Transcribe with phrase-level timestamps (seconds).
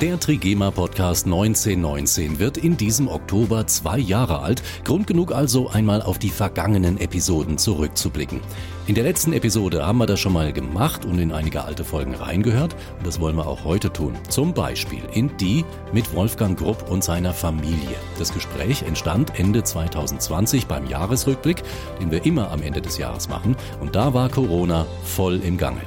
[0.00, 4.60] Der Trigema Podcast 1919 wird in diesem Oktober zwei Jahre alt.
[4.82, 8.40] Grund genug also, einmal auf die vergangenen Episoden zurückzublicken.
[8.88, 12.16] In der letzten Episode haben wir das schon mal gemacht und in einige alte Folgen
[12.16, 12.74] reingehört.
[12.98, 14.14] Und das wollen wir auch heute tun.
[14.28, 17.96] Zum Beispiel in die mit Wolfgang Grupp und seiner Familie.
[18.18, 21.62] Das Gespräch entstand Ende 2020 beim Jahresrückblick,
[22.00, 23.56] den wir immer am Ende des Jahres machen.
[23.80, 25.82] Und da war Corona voll im Gange.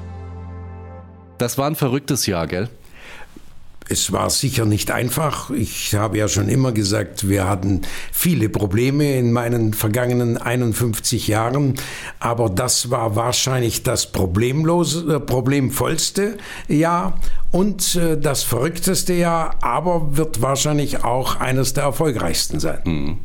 [1.40, 2.70] Das war ein verrücktes Jahr, gell?
[3.90, 5.50] Es war sicher nicht einfach.
[5.50, 11.76] Ich habe ja schon immer gesagt, wir hatten viele Probleme in meinen vergangenen 51 Jahren,
[12.20, 16.38] aber das war wahrscheinlich das problemlose, äh, problemvollste
[16.68, 17.20] Jahr
[17.52, 22.80] und äh, das verrückteste Jahr, aber wird wahrscheinlich auch eines der erfolgreichsten sein.
[22.84, 23.18] Hm.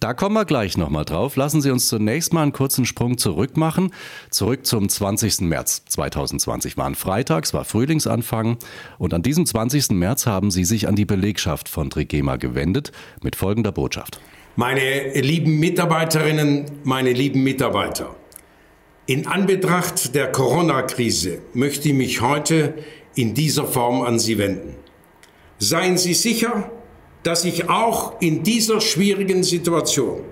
[0.00, 1.36] Da kommen wir gleich nochmal drauf.
[1.36, 3.92] Lassen Sie uns zunächst mal einen kurzen Sprung zurück machen.
[4.30, 5.42] Zurück zum 20.
[5.42, 6.76] März 2020.
[6.76, 8.56] War ein Freitag, es war Frühlingsanfang.
[8.98, 9.90] Und an diesem 20.
[9.92, 12.90] März haben Sie sich an die Belegschaft von Trigema gewendet
[13.22, 14.20] mit folgender Botschaft.
[14.56, 18.16] Meine lieben Mitarbeiterinnen, meine lieben Mitarbeiter.
[19.06, 22.74] In Anbetracht der Corona-Krise möchte ich mich heute
[23.14, 24.76] in dieser Form an Sie wenden.
[25.58, 26.70] Seien Sie sicher,
[27.22, 30.24] dass ich auch in dieser schwierigen Situation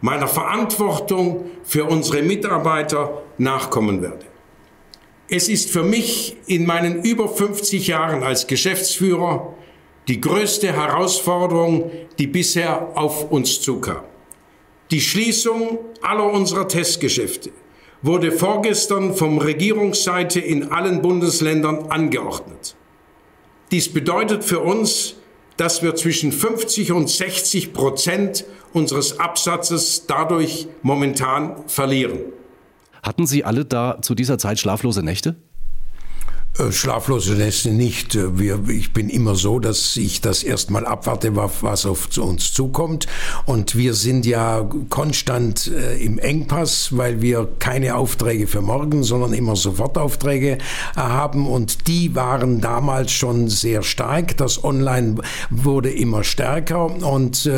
[0.00, 4.26] meiner Verantwortung für unsere Mitarbeiter nachkommen werde.
[5.28, 9.54] Es ist für mich in meinen über 50 Jahren als Geschäftsführer
[10.08, 14.02] die größte Herausforderung, die bisher auf uns zukam.
[14.90, 17.50] Die Schließung aller unserer Testgeschäfte
[18.02, 22.74] wurde vorgestern vom Regierungsseite in allen Bundesländern angeordnet.
[23.70, 25.14] Dies bedeutet für uns,
[25.56, 32.18] dass wir zwischen 50 und 60 Prozent unseres Absatzes dadurch momentan verlieren.
[33.02, 35.36] Hatten Sie alle da zu dieser Zeit schlaflose Nächte?
[36.58, 38.14] Äh, schlaflose Nächte nicht.
[38.14, 43.06] Äh, wir, ich bin immer so, dass ich das erstmal abwarte, was auf uns zukommt.
[43.46, 49.32] Und wir sind ja konstant äh, im Engpass, weil wir keine Aufträge für morgen, sondern
[49.32, 50.58] immer Sofortaufträge
[50.94, 51.46] haben.
[51.46, 54.36] Und die waren damals schon sehr stark.
[54.36, 56.84] Das Online wurde immer stärker.
[56.84, 57.48] Und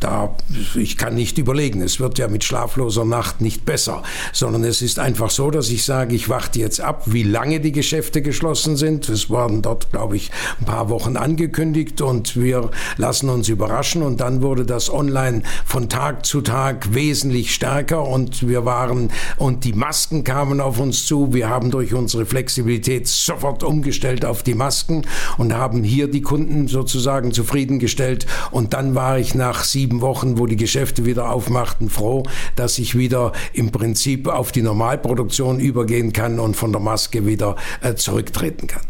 [0.00, 0.36] da,
[0.74, 4.02] ich kann nicht überlegen, es wird ja mit schlafloser Nacht nicht besser,
[4.32, 7.72] sondern es ist einfach so, dass ich sage, ich warte jetzt ab, wie lange die
[7.72, 9.08] Geschäfte geschlossen geschlossen sind.
[9.08, 10.30] Es waren dort, glaube ich,
[10.60, 14.02] ein paar Wochen angekündigt und wir lassen uns überraschen.
[14.02, 19.64] Und dann wurde das online von Tag zu Tag wesentlich stärker und wir waren, und
[19.64, 21.32] die Masken kamen auf uns zu.
[21.32, 25.06] Wir haben durch unsere Flexibilität sofort umgestellt auf die Masken
[25.38, 28.26] und haben hier die Kunden sozusagen zufriedengestellt.
[28.50, 32.24] Und dann war ich nach sieben Wochen, wo die Geschäfte wieder aufmachten, froh,
[32.54, 37.56] dass ich wieder im Prinzip auf die Normalproduktion übergehen kann und von der Maske wieder
[37.80, 38.82] äh, zurück zurücktreten kann.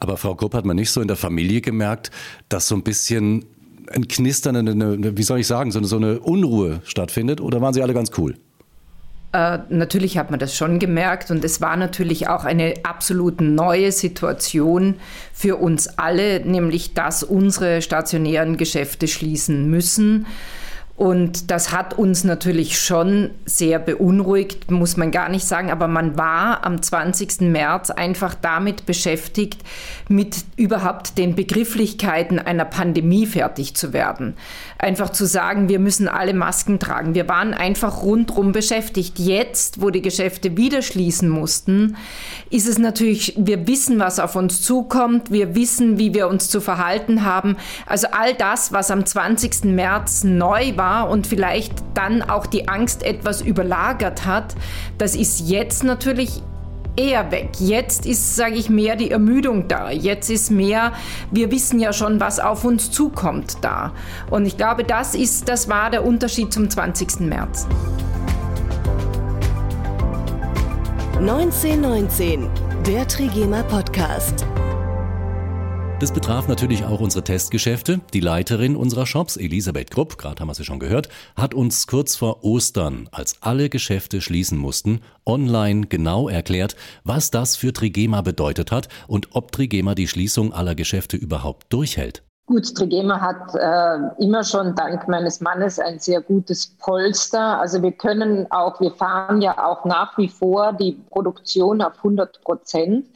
[0.00, 2.10] Aber Frau Kopp hat man nicht so in der Familie gemerkt,
[2.48, 3.44] dass so ein bisschen
[3.92, 7.40] ein Knistern, eine, wie soll ich sagen, so eine, so eine Unruhe stattfindet?
[7.40, 8.36] Oder waren Sie alle ganz cool?
[9.32, 13.92] Äh, natürlich hat man das schon gemerkt und es war natürlich auch eine absolut neue
[13.92, 14.96] Situation
[15.32, 20.26] für uns alle, nämlich dass unsere stationären Geschäfte schließen müssen.
[21.02, 25.72] Und das hat uns natürlich schon sehr beunruhigt, muss man gar nicht sagen.
[25.72, 27.40] Aber man war am 20.
[27.40, 29.62] März einfach damit beschäftigt,
[30.08, 34.34] mit überhaupt den Begrifflichkeiten einer Pandemie fertig zu werden.
[34.78, 37.16] Einfach zu sagen, wir müssen alle Masken tragen.
[37.16, 39.18] Wir waren einfach rundrum beschäftigt.
[39.18, 41.96] Jetzt, wo die Geschäfte wieder schließen mussten,
[42.48, 45.32] ist es natürlich, wir wissen, was auf uns zukommt.
[45.32, 47.56] Wir wissen, wie wir uns zu verhalten haben.
[47.86, 49.64] Also all das, was am 20.
[49.64, 54.54] März neu war, war und vielleicht dann auch die Angst etwas überlagert hat,
[54.98, 56.42] das ist jetzt natürlich
[56.96, 57.48] eher weg.
[57.58, 59.90] Jetzt ist, sage ich, mehr die Ermüdung da.
[59.90, 60.92] Jetzt ist mehr,
[61.30, 63.92] wir wissen ja schon, was auf uns zukommt da.
[64.30, 67.20] Und ich glaube, das ist, das war der Unterschied zum 20.
[67.20, 67.66] März.
[71.18, 72.50] 1919,
[72.86, 74.44] der Trigema Podcast.
[76.02, 78.00] Das betraf natürlich auch unsere Testgeschäfte.
[78.12, 82.16] Die Leiterin unserer Shops, Elisabeth Grupp, gerade haben wir sie schon gehört, hat uns kurz
[82.16, 88.72] vor Ostern, als alle Geschäfte schließen mussten, online genau erklärt, was das für Trigema bedeutet
[88.72, 92.24] hat und ob Trigema die Schließung aller Geschäfte überhaupt durchhält.
[92.46, 97.60] Gut, Trigema hat äh, immer schon dank meines Mannes ein sehr gutes Polster.
[97.60, 102.42] Also wir können auch, wir fahren ja auch nach wie vor die Produktion auf 100
[102.42, 103.06] Prozent.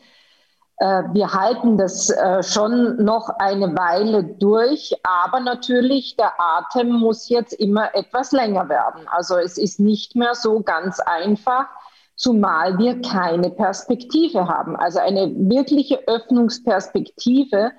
[0.78, 7.28] Äh, wir halten das äh, schon noch eine Weile durch, aber natürlich der Atem muss
[7.28, 9.02] jetzt immer etwas länger werden.
[9.08, 11.66] Also es ist nicht mehr so ganz einfach,
[12.14, 14.76] zumal wir keine Perspektive haben.
[14.76, 17.72] Also eine wirkliche Öffnungsperspektive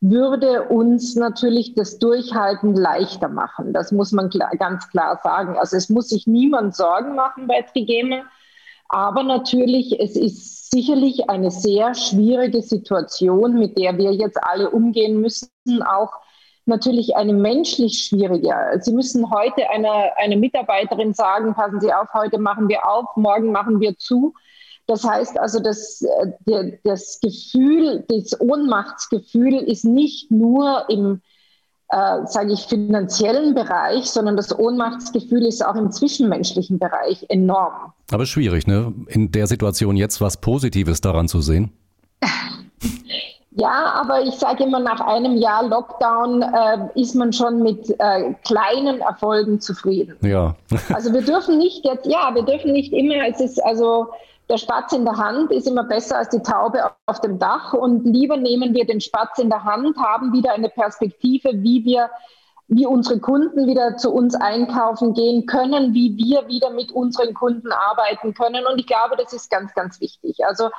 [0.00, 3.72] würde uns natürlich das Durchhalten leichter machen.
[3.72, 5.56] Das muss man klar, ganz klar sagen.
[5.56, 8.22] Also es muss sich niemand Sorgen machen bei Trigema.
[8.94, 15.20] Aber natürlich, es ist sicherlich eine sehr schwierige Situation, mit der wir jetzt alle umgehen
[15.20, 15.50] müssen,
[15.84, 16.12] auch
[16.64, 18.54] natürlich eine menschlich schwierige.
[18.78, 23.50] Sie müssen heute einer eine Mitarbeiterin sagen, passen Sie auf, heute machen wir auf, morgen
[23.50, 24.32] machen wir zu.
[24.86, 26.00] Das heißt also, das,
[26.46, 31.20] äh, das Gefühl, das Ohnmachtsgefühl ist nicht nur im,
[31.88, 37.92] äh, sage ich, finanziellen Bereich, sondern das Ohnmachtsgefühl ist auch im zwischenmenschlichen Bereich enorm.
[38.10, 38.92] Aber schwierig, ne?
[39.08, 41.72] In der Situation jetzt was Positives daran zu sehen.
[43.56, 48.34] Ja, aber ich sage immer, nach einem Jahr Lockdown äh, ist man schon mit äh,
[48.44, 50.16] kleinen Erfolgen zufrieden.
[50.22, 50.56] Ja.
[50.92, 54.08] also wir dürfen nicht jetzt, ja, wir dürfen nicht immer, es ist also
[54.48, 58.04] der Spatz in der Hand ist immer besser als die Taube auf dem Dach und
[58.04, 62.10] lieber nehmen wir den Spatz in der Hand, haben wieder eine Perspektive, wie wir
[62.66, 67.70] wie unsere Kunden wieder zu uns einkaufen gehen können, wie wir wieder mit unseren Kunden
[67.72, 68.64] arbeiten können.
[68.66, 70.38] Und ich glaube, das ist ganz, ganz wichtig.
[70.46, 70.70] Also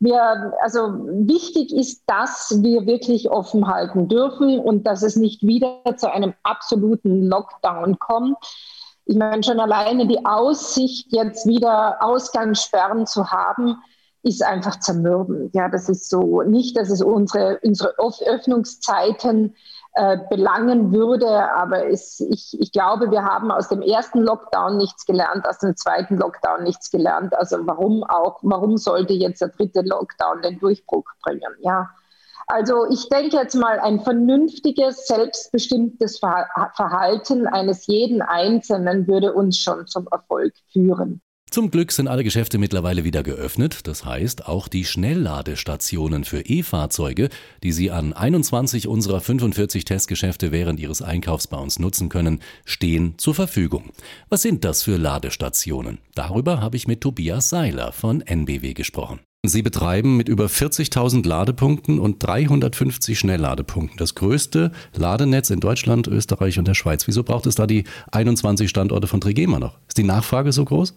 [0.00, 5.82] wir, also wichtig ist, dass wir wirklich offen halten dürfen und dass es nicht wieder
[5.96, 8.36] zu einem absoluten Lockdown kommt.
[9.06, 13.76] Ich meine, schon alleine die Aussicht, jetzt wieder Ausgangssperren zu haben,
[14.22, 15.54] ist einfach zermürbend.
[15.54, 19.54] Ja, das ist so nicht, dass es unsere, unsere Öffnungszeiten
[19.96, 25.04] äh, belangen würde, aber es, ich, ich glaube, wir haben aus dem ersten Lockdown nichts
[25.04, 27.36] gelernt, aus dem zweiten Lockdown nichts gelernt.
[27.36, 31.52] Also warum auch, warum sollte jetzt der dritte Lockdown den Durchbruch bringen?
[31.60, 31.90] Ja.
[32.46, 39.86] Also ich denke jetzt mal, ein vernünftiges, selbstbestimmtes Verhalten eines jeden Einzelnen würde uns schon
[39.86, 41.20] zum Erfolg führen.
[41.54, 43.86] Zum Glück sind alle Geschäfte mittlerweile wieder geöffnet.
[43.86, 47.28] Das heißt, auch die Schnellladestationen für E-Fahrzeuge,
[47.62, 53.14] die Sie an 21 unserer 45 Testgeschäfte während Ihres Einkaufs bei uns nutzen können, stehen
[53.18, 53.92] zur Verfügung.
[54.28, 55.98] Was sind das für Ladestationen?
[56.16, 59.20] Darüber habe ich mit Tobias Seiler von NBW gesprochen.
[59.46, 66.58] Sie betreiben mit über 40.000 Ladepunkten und 350 Schnellladepunkten das größte Ladenetz in Deutschland, Österreich
[66.58, 67.06] und der Schweiz.
[67.06, 69.76] Wieso braucht es da die 21 Standorte von Trigema noch?
[69.86, 70.94] Ist die Nachfrage so groß?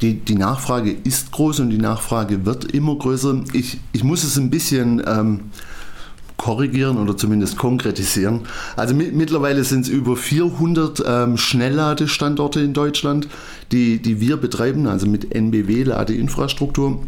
[0.00, 3.42] Die, die Nachfrage ist groß und die Nachfrage wird immer größer.
[3.52, 5.40] Ich, ich muss es ein bisschen ähm,
[6.36, 8.42] korrigieren oder zumindest konkretisieren.
[8.76, 13.28] Also mit, mittlerweile sind es über 400 ähm, Schnellladestandorte in Deutschland,
[13.72, 17.00] die, die wir betreiben, also mit NBW-Ladeinfrastruktur.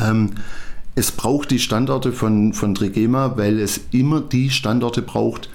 [0.00, 0.30] Ähm,
[0.94, 5.48] es braucht die Standorte von, von Trigema, weil es immer die Standorte braucht,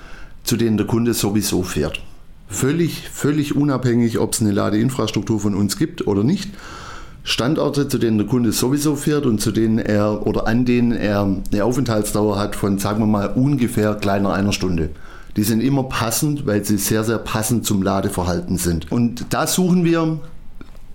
[0.43, 2.01] zu denen der Kunde sowieso fährt.
[2.47, 6.51] Völlig, völlig unabhängig, ob es eine Ladeinfrastruktur von uns gibt oder nicht.
[7.25, 11.41] Standorte, zu denen der Kunde sowieso fährt und zu denen er oder an denen er
[11.51, 14.89] eine Aufenthaltsdauer hat von, sagen wir mal, ungefähr kleiner einer Stunde.
[15.35, 18.91] Die sind immer passend, weil sie sehr, sehr passend zum Ladeverhalten sind.
[18.91, 20.19] Und da suchen wir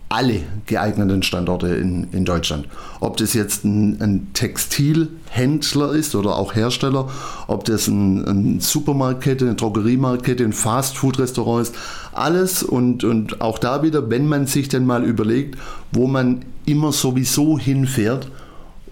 [0.08, 2.66] alle geeigneten Standorte in, in Deutschland.
[3.00, 7.10] Ob das jetzt ein, ein Textilhändler ist oder auch Hersteller,
[7.46, 11.74] ob das ein, ein Supermarktkette, eine Drogeriemarktkette, ein Fastfood-Restaurant ist,
[12.12, 15.58] alles und, und auch da wieder, wenn man sich dann mal überlegt,
[15.92, 18.30] wo man immer sowieso hinfährt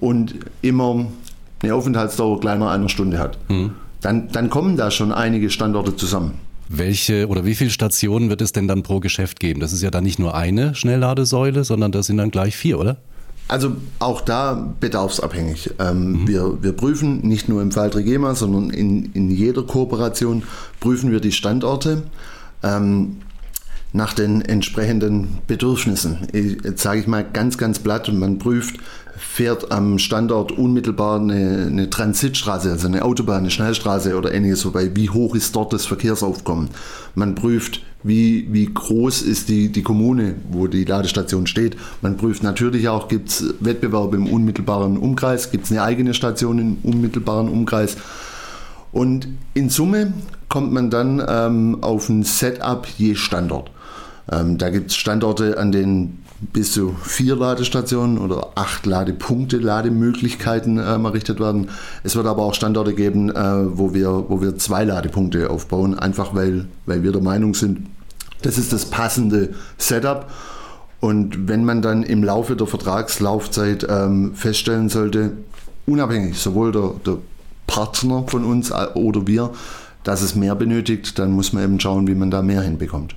[0.00, 1.06] und immer
[1.62, 3.72] eine Aufenthaltsdauer kleiner einer Stunde hat, mhm.
[4.02, 6.45] dann, dann kommen da schon einige Standorte zusammen.
[6.68, 9.60] Welche oder wie viele Stationen wird es denn dann pro Geschäft geben?
[9.60, 12.96] Das ist ja dann nicht nur eine Schnellladesäule, sondern das sind dann gleich vier, oder?
[13.48, 15.70] Also auch da bedarfsabhängig.
[15.78, 16.28] Ähm, mhm.
[16.28, 20.42] wir, wir prüfen nicht nur im Fall Trigema, sondern in, in jeder Kooperation
[20.80, 22.02] prüfen wir die Standorte.
[22.62, 23.18] Ähm,
[23.96, 26.28] nach den entsprechenden Bedürfnissen.
[26.32, 28.76] Jetzt sage ich mal ganz, ganz platt und man prüft,
[29.18, 34.90] fährt am Standort unmittelbar eine, eine, Transitstraße, also eine Autobahn, eine Schnellstraße oder ähnliches vorbei.
[34.94, 36.68] Wie hoch ist dort das Verkehrsaufkommen?
[37.14, 41.76] Man prüft, wie, wie groß ist die, die Kommune, wo die Ladestation steht.
[42.02, 46.58] Man prüft natürlich auch, gibt es Wettbewerb im unmittelbaren Umkreis, gibt es eine eigene Station
[46.58, 47.96] im unmittelbaren Umkreis.
[48.92, 50.12] Und in Summe
[50.48, 53.70] kommt man dann ähm, auf ein Setup je Standort.
[54.30, 60.78] Ähm, da gibt es Standorte, an denen bis zu vier Ladestationen oder acht Ladepunkte, Lademöglichkeiten
[60.78, 61.68] ähm, errichtet werden.
[62.04, 66.34] Es wird aber auch Standorte geben, äh, wo, wir, wo wir zwei Ladepunkte aufbauen, einfach
[66.34, 67.86] weil, weil wir der Meinung sind,
[68.42, 70.30] das ist das passende Setup.
[71.00, 75.32] Und wenn man dann im Laufe der Vertragslaufzeit ähm, feststellen sollte,
[75.86, 77.18] unabhängig, sowohl der, der
[77.66, 79.50] Partner von uns oder wir,
[80.04, 83.14] dass es mehr benötigt, dann muss man eben schauen, wie man da mehr hinbekommt.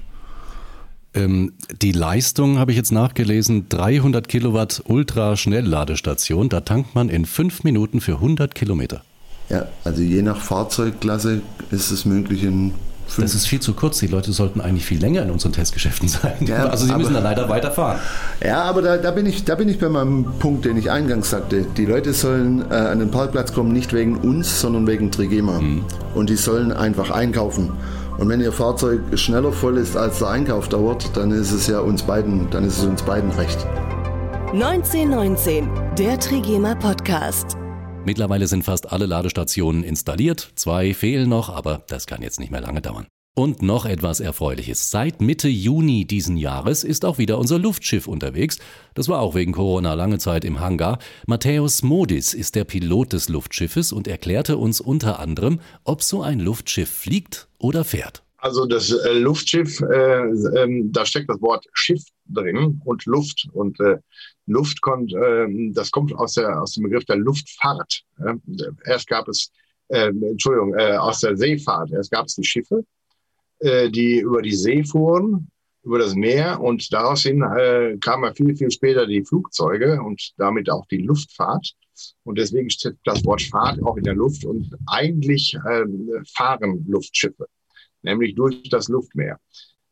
[1.13, 7.63] Ähm, die Leistung habe ich jetzt nachgelesen, 300 Kilowatt Ultraschnellladestation, da tankt man in fünf
[7.63, 9.01] Minuten für 100 Kilometer.
[9.49, 12.73] Ja, also je nach Fahrzeugklasse ist es möglich in
[13.07, 13.25] fünf.
[13.25, 13.97] Das ist viel zu kurz.
[13.97, 16.35] Die Leute sollten eigentlich viel länger in unseren Testgeschäften sein.
[16.45, 17.99] Ja, also sie müssen da leider weiterfahren.
[18.45, 21.31] Ja, aber da, da, bin ich, da bin ich bei meinem Punkt, den ich eingangs
[21.31, 21.65] sagte.
[21.77, 25.59] Die Leute sollen äh, an den Parkplatz kommen, nicht wegen uns, sondern wegen Trigema.
[25.59, 25.83] Mhm.
[26.13, 27.71] Und die sollen einfach einkaufen.
[28.19, 31.79] Und wenn Ihr Fahrzeug schneller voll ist, als der Einkauf dauert, dann ist es ja
[31.79, 33.65] uns beiden, dann ist es uns beiden recht.
[34.51, 37.55] 1919, der Trigema Podcast.
[38.05, 40.51] Mittlerweile sind fast alle Ladestationen installiert.
[40.55, 43.07] Zwei fehlen noch, aber das kann jetzt nicht mehr lange dauern.
[43.39, 44.91] Und noch etwas Erfreuliches.
[44.91, 48.59] Seit Mitte Juni diesen Jahres ist auch wieder unser Luftschiff unterwegs.
[48.95, 50.99] Das war auch wegen Corona lange Zeit im Hangar.
[51.25, 56.41] Matthäus Modis ist der Pilot des Luftschiffes und erklärte uns unter anderem, ob so ein
[56.41, 58.23] Luftschiff fliegt oder fährt.
[58.39, 63.47] Also das äh, Luftschiff, äh, äh, da steckt das Wort Schiff drin und Luft.
[63.53, 63.99] Und äh,
[64.47, 68.01] Luft kommt, ähm, das kommt aus, der, aus dem Begriff der Luftfahrt.
[68.83, 69.49] erst gab es,
[69.87, 71.93] ähm, Entschuldigung, äh, aus der Seefahrt.
[71.93, 72.83] Erst gab es die Schiffe
[73.59, 75.49] äh, die über die See fuhren,
[75.83, 80.69] über das Meer und daraus hin äh, kamen viel, viel später die Flugzeuge und damit
[80.69, 81.73] auch die Luftfahrt.
[82.23, 85.85] Und deswegen steht das Wort Fahrt auch in der Luft und eigentlich äh,
[86.33, 87.47] fahren Luftschiffe,
[88.01, 89.39] nämlich durch das Luftmeer.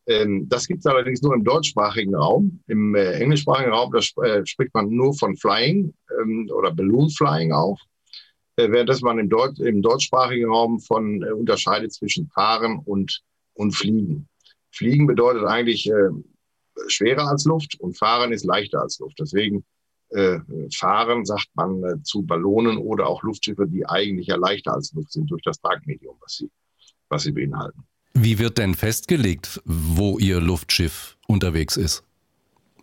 [0.06, 2.60] Ähm, das gibt es allerdings nur im deutschsprachigen Raum.
[2.66, 7.52] Im äh, englischsprachigen Raum das, äh, spricht man nur von Flying ähm, oder Balloon Flying
[7.52, 7.78] auch
[8.58, 13.20] äh, während man im, Deut im deutschsprachigen Raum von äh, unterscheidet zwischen Fahren und
[13.58, 14.28] und Fliegen.
[14.70, 16.10] Fliegen bedeutet eigentlich äh,
[16.86, 19.18] schwerer als Luft und Fahren ist leichter als Luft.
[19.18, 19.64] Deswegen
[20.10, 20.38] äh,
[20.74, 25.12] Fahren sagt man äh, zu Ballonen oder auch Luftschiffe, die eigentlich ja leichter als Luft
[25.12, 26.50] sind durch das Tragmedium, was sie,
[27.08, 27.82] was sie beinhalten.
[28.14, 32.02] Wie wird denn festgelegt, wo Ihr Luftschiff unterwegs ist?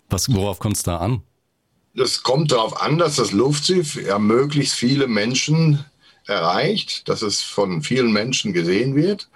[0.10, 1.24] Was, worauf kommt es da an?
[1.96, 5.84] Es kommt darauf an, dass das Luftschiff ja möglichst viele Menschen
[6.28, 9.30] erreicht, dass es von vielen Menschen gesehen wird.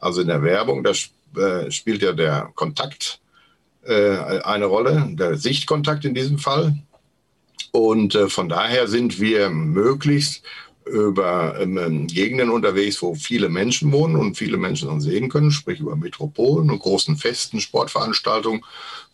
[0.00, 0.92] Also in der Werbung, da
[1.36, 3.20] äh, spielt ja der Kontakt
[3.84, 6.74] äh, eine Rolle, der Sichtkontakt in diesem Fall.
[7.72, 10.42] Und äh, von daher sind wir möglichst
[10.86, 15.78] über ähm, Gegenden unterwegs, wo viele Menschen wohnen und viele Menschen uns sehen können, sprich
[15.78, 18.64] über Metropolen und großen Festen, Sportveranstaltungen,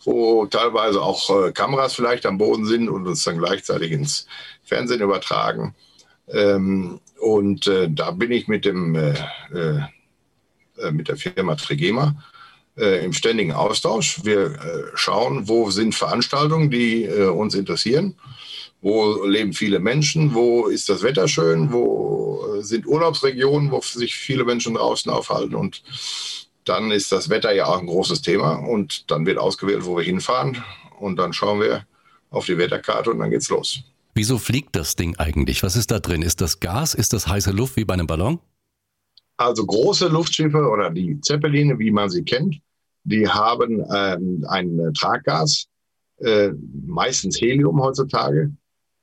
[0.03, 4.25] wo teilweise auch Kameras vielleicht am Boden sind und uns dann gleichzeitig ins
[4.63, 5.75] Fernsehen übertragen.
[6.29, 8.95] Ähm, und da bin ich mit dem
[10.91, 12.15] mit der Firma Trigema
[12.77, 14.21] äh, im ständigen Austausch.
[14.23, 18.15] Wir äh, schauen, wo sind Veranstaltungen, die uns interessieren.
[18.81, 20.33] Wo leben viele Menschen?
[20.33, 21.71] Wo ist das Wetter schön?
[21.71, 25.55] Wo sind Urlaubsregionen, wo sich viele Menschen draußen aufhalten?
[25.55, 25.81] Und
[26.63, 28.55] dann ist das Wetter ja auch ein großes Thema.
[28.55, 30.63] Und dann wird ausgewählt, wo wir hinfahren.
[30.99, 31.85] Und dann schauen wir
[32.29, 33.81] auf die Wetterkarte und dann geht's los.
[34.13, 35.63] Wieso fliegt das Ding eigentlich?
[35.63, 36.21] Was ist da drin?
[36.21, 36.93] Ist das Gas?
[36.93, 38.39] Ist das heiße Luft wie bei einem Ballon?
[39.37, 42.59] Also große Luftschiffe oder die Zeppeline, wie man sie kennt,
[43.03, 45.67] die haben ähm, ein Traggas,
[46.17, 46.51] äh,
[46.85, 48.51] meistens Helium heutzutage,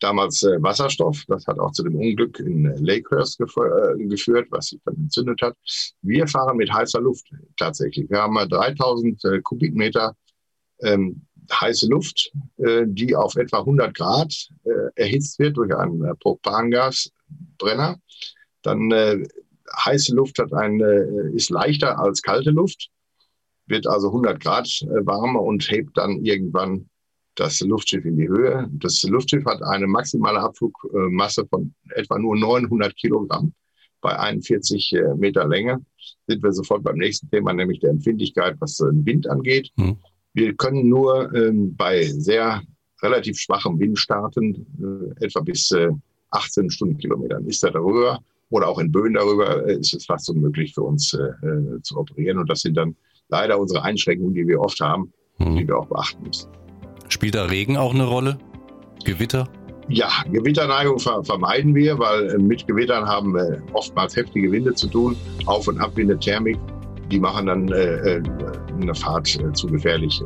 [0.00, 1.24] damals äh, Wasserstoff.
[1.28, 5.40] Das hat auch zu dem Unglück in Lakehurst gef äh, geführt, was sich dann entzündet
[5.40, 5.56] hat.
[6.02, 8.10] Wir fahren mit heißer Luft tatsächlich.
[8.10, 10.16] Wir haben 3000 äh, Kubikmeter
[10.80, 17.98] ähm, heiße Luft, äh, die auf etwa 100 Grad äh, erhitzt wird durch einen Propangasbrenner.
[18.62, 18.90] Dann
[19.84, 22.90] heiße Luft hat eine, ist leichter als kalte Luft,
[23.66, 26.88] wird also 100 Grad äh, warmer und hebt dann irgendwann
[27.36, 28.68] das Luftschiff in die Höhe.
[28.72, 33.52] Das Luftschiff hat eine maximale Abflugmasse von etwa nur 900 Kilogramm.
[34.00, 35.78] Bei 41 äh, Meter Länge
[36.26, 39.70] sind wir sofort beim nächsten Thema, nämlich der Empfindlichkeit, was den Wind angeht.
[39.76, 39.96] Mhm.
[40.34, 42.62] Wir können nur ähm, bei sehr
[43.02, 45.90] relativ schwachem Wind starten, äh, etwa bis äh,
[46.30, 47.46] 18 Stundenkilometern.
[47.46, 48.20] Ist er darüber,
[48.50, 51.98] oder auch in Böen darüber äh, ist es fast unmöglich für uns äh, äh, zu
[51.98, 52.38] operieren.
[52.38, 52.96] Und das sind dann
[53.28, 55.56] leider unsere Einschränkungen, die wir oft haben, hm.
[55.56, 56.48] die wir auch beachten müssen.
[57.08, 58.38] Spielt da Regen auch eine Rolle?
[59.04, 59.48] Gewitter?
[59.88, 65.68] Ja, Gewitterneigung vermeiden wir, weil mit Gewittern haben wir oftmals heftige Winde zu tun, Auf-
[65.68, 66.58] und Abwinde, Thermik.
[67.10, 68.22] Die machen dann äh,
[68.80, 70.22] eine Fahrt äh, zu gefährlich.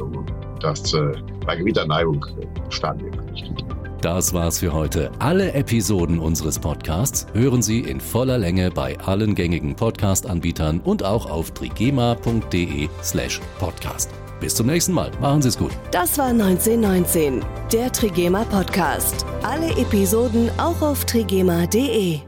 [0.60, 1.12] Das, äh,
[1.44, 2.24] bei Gewitterneigung
[2.68, 3.52] starten wir nicht.
[4.00, 5.10] Das war's für heute.
[5.18, 11.28] Alle Episoden unseres Podcasts hören Sie in voller Länge bei allen gängigen Podcast-Anbietern und auch
[11.28, 14.10] auf trigema.de/slash podcast.
[14.40, 15.10] Bis zum nächsten Mal.
[15.20, 15.72] Machen Sie es gut.
[15.90, 19.26] Das war 1919, der Trigema Podcast.
[19.42, 22.27] Alle Episoden auch auf trigema.de.